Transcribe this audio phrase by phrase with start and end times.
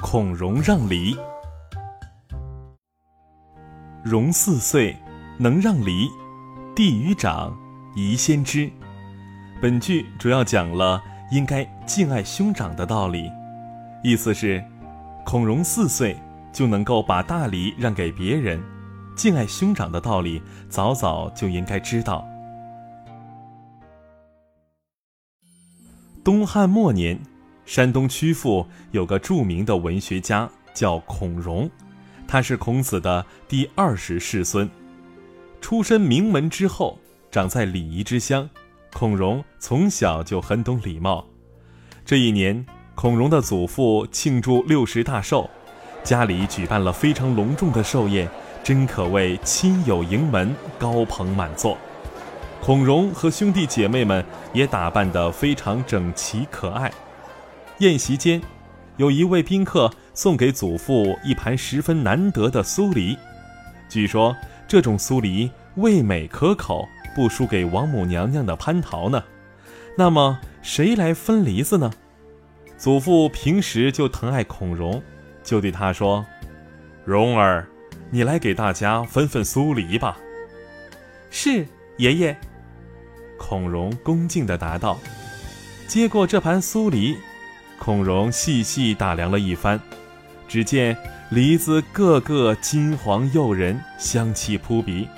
[0.00, 1.14] 孔融让梨。
[4.02, 4.96] 融四岁，
[5.38, 6.08] 能让梨，
[6.74, 7.54] 弟与长，
[7.94, 8.70] 宜先知。
[9.60, 13.30] 本句主要讲了应该敬爱兄长的道理，
[14.02, 14.64] 意思是，
[15.26, 16.16] 孔融四岁
[16.50, 18.58] 就能够把大梨让给别人，
[19.14, 22.26] 敬爱兄长的道理早早就应该知道。
[26.24, 27.20] 东汉末年，
[27.70, 31.70] 山东曲阜有个著名的文学家叫孔融，
[32.26, 34.68] 他是孔子的第二十世孙，
[35.60, 36.98] 出身名门之后，
[37.30, 38.50] 长在礼仪之乡。
[38.92, 41.24] 孔融从小就很懂礼貌。
[42.04, 42.66] 这一年，
[42.96, 45.48] 孔融的祖父庆祝六十大寿，
[46.02, 48.28] 家里举办了非常隆重的寿宴，
[48.64, 51.78] 真可谓亲友迎门，高朋满座。
[52.60, 56.90] 孔融和兄弟姐妹们也打扮得非常整齐可爱。
[57.80, 58.40] 宴席间，
[58.98, 63.16] 有一位宾客送给祖父一盘十分难得的酥梨，
[63.88, 64.36] 据说
[64.68, 66.86] 这种酥梨味美可口。
[67.12, 69.24] 不输给王母娘娘的蟠桃呢，
[69.98, 71.90] 那么谁来分梨子呢？
[72.78, 75.02] 祖父平时就疼爱孔融，
[75.42, 76.24] 就对他说
[77.04, 77.66] ：“蓉儿，
[78.10, 80.18] 你来给大家分分酥梨吧。”
[81.30, 82.36] 是爷爷。
[83.36, 84.96] 孔融恭敬地答道。
[85.88, 87.16] 接过这盘酥梨，
[87.80, 89.80] 孔融细细打量了一番，
[90.46, 90.94] 只见
[91.30, 95.08] 梨子个个金黄诱人，香气扑鼻。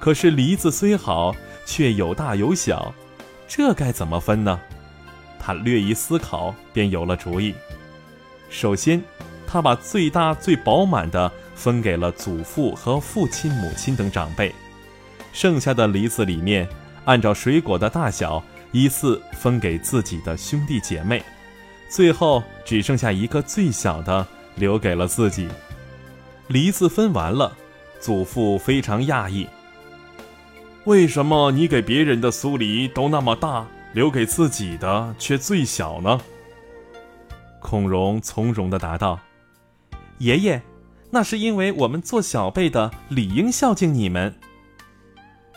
[0.00, 1.36] 可是梨子虽好，
[1.66, 2.94] 却有大有小，
[3.46, 4.58] 这该怎么分呢？
[5.38, 7.54] 他略一思考，便有了主意。
[8.48, 9.02] 首先，
[9.46, 14.54] 他把最大最饱满的分给了祖父和父亲、母亲等长辈，
[15.34, 16.66] 剩下的梨子里面，
[17.04, 18.42] 按照水果的大小
[18.72, 21.22] 依次分给自己的兄弟姐妹，
[21.88, 25.48] 最后只剩下一个最小的留给了自己。
[26.48, 27.56] 梨子分完了，
[28.00, 29.46] 祖父非常讶异。
[30.84, 36.20] 为什么你给别人的酥梨都那么大，留给自己的却最小呢？
[37.60, 39.18] 孔融从容地答道
[40.18, 40.62] ：“爷爷，
[41.10, 44.34] 那是因为我们做小辈的理应孝敬你们。”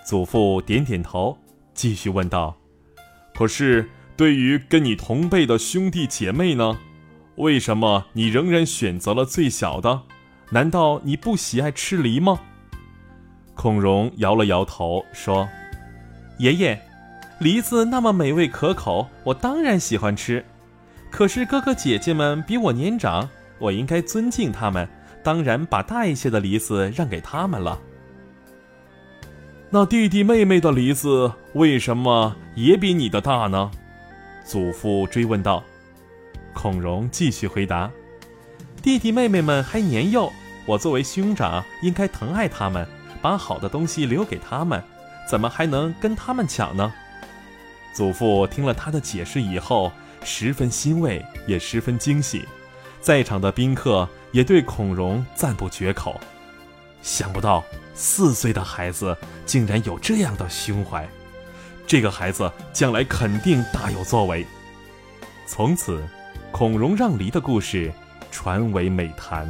[0.06, 1.38] 祖父点点头，
[1.74, 2.58] 继续问道
[3.34, 3.90] ：“可是
[4.22, 6.78] 对于跟你同辈的兄弟姐妹呢？
[7.38, 10.04] 为什么你仍然选择了最小的？
[10.52, 12.40] 难道你不喜爱吃梨吗？”
[13.58, 15.50] 孔融摇了摇头，说
[16.38, 16.80] ：“爷爷，
[17.40, 20.46] 梨子那么美味可口，我当然喜欢吃。
[21.10, 23.28] 可是哥哥姐姐们比我年长，
[23.58, 24.88] 我应该尊敬他们，
[25.24, 27.82] 当然把大一些的梨子让给他们了。
[29.72, 33.72] 那弟弟妹妹的梨子为什么也比你的大呢？”
[34.46, 35.64] 祖父追问道。
[36.54, 37.90] 孔融继续回答
[38.82, 40.32] ：“弟弟妹妹们还年幼，
[40.66, 42.88] 我作为兄长，应该疼爱他们。”
[43.22, 44.84] 把好的东西留给他们，
[45.30, 46.92] 怎么还能跟他们抢呢？
[47.94, 49.92] 祖父听了他的解释以后，
[50.24, 52.48] 十分欣慰，也十分惊喜。
[53.00, 56.20] 在场的宾客也对孔融赞不绝口。
[57.04, 57.64] 想不到
[57.94, 59.16] 四岁的孩子
[59.46, 61.08] 竟然有这样的胸怀，
[61.92, 64.48] 这个孩子将来肯定大有作为。
[65.46, 66.02] 从此，
[66.50, 67.92] 孔融让梨的故事
[68.32, 69.46] 传为美谈。